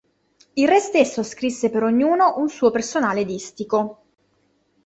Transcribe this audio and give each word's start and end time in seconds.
Il 0.53 0.67
re 0.67 0.79
stesso 0.79 1.21
scrisse 1.21 1.69
per 1.69 1.83
ognuno 1.83 2.37
un 2.37 2.49
suo 2.49 2.71
personale 2.71 3.23
distico. 3.23 4.01